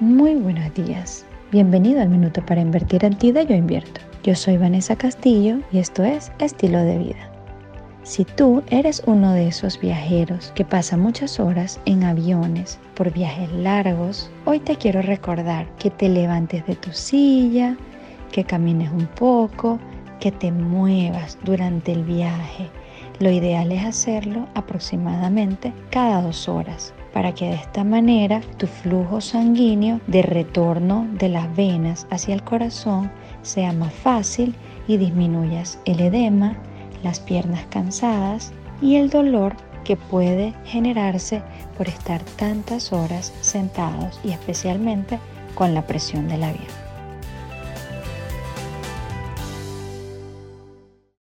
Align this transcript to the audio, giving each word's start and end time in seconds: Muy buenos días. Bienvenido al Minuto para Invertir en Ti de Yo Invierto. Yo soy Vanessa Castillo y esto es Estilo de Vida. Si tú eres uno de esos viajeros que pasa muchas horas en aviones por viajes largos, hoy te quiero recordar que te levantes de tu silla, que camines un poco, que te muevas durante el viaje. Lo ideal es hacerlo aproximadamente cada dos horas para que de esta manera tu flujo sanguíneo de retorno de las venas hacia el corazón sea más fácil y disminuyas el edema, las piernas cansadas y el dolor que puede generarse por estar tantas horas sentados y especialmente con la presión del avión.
Muy 0.00 0.34
buenos 0.34 0.72
días. 0.74 1.26
Bienvenido 1.52 2.00
al 2.00 2.08
Minuto 2.08 2.44
para 2.46 2.60
Invertir 2.60 3.04
en 3.04 3.18
Ti 3.18 3.32
de 3.32 3.44
Yo 3.44 3.54
Invierto. 3.54 4.00
Yo 4.22 4.34
soy 4.34 4.56
Vanessa 4.56 4.96
Castillo 4.96 5.58
y 5.72 5.78
esto 5.78 6.04
es 6.04 6.32
Estilo 6.38 6.78
de 6.78 6.98
Vida. 6.98 7.30
Si 8.02 8.24
tú 8.24 8.62
eres 8.70 9.02
uno 9.06 9.32
de 9.32 9.48
esos 9.48 9.78
viajeros 9.78 10.52
que 10.54 10.64
pasa 10.64 10.96
muchas 10.96 11.38
horas 11.38 11.80
en 11.84 12.04
aviones 12.04 12.78
por 12.94 13.12
viajes 13.12 13.52
largos, 13.52 14.30
hoy 14.46 14.60
te 14.60 14.76
quiero 14.76 15.02
recordar 15.02 15.66
que 15.76 15.90
te 15.90 16.08
levantes 16.08 16.66
de 16.66 16.76
tu 16.76 16.92
silla, 16.92 17.76
que 18.32 18.44
camines 18.44 18.90
un 18.90 19.06
poco, 19.06 19.78
que 20.18 20.32
te 20.32 20.50
muevas 20.50 21.36
durante 21.44 21.92
el 21.92 22.04
viaje. 22.04 22.70
Lo 23.18 23.30
ideal 23.30 23.70
es 23.70 23.84
hacerlo 23.84 24.48
aproximadamente 24.54 25.74
cada 25.90 26.22
dos 26.22 26.48
horas 26.48 26.94
para 27.12 27.34
que 27.34 27.46
de 27.46 27.54
esta 27.54 27.84
manera 27.84 28.40
tu 28.56 28.66
flujo 28.66 29.20
sanguíneo 29.20 30.00
de 30.06 30.22
retorno 30.22 31.06
de 31.12 31.28
las 31.28 31.54
venas 31.56 32.06
hacia 32.10 32.34
el 32.34 32.42
corazón 32.42 33.10
sea 33.42 33.72
más 33.72 33.92
fácil 33.92 34.54
y 34.86 34.96
disminuyas 34.96 35.78
el 35.84 36.00
edema, 36.00 36.56
las 37.02 37.20
piernas 37.20 37.64
cansadas 37.70 38.52
y 38.82 38.96
el 38.96 39.10
dolor 39.10 39.54
que 39.84 39.96
puede 39.96 40.54
generarse 40.64 41.42
por 41.76 41.88
estar 41.88 42.22
tantas 42.36 42.92
horas 42.92 43.32
sentados 43.40 44.20
y 44.22 44.30
especialmente 44.30 45.18
con 45.54 45.74
la 45.74 45.86
presión 45.86 46.28
del 46.28 46.44
avión. 46.44 46.89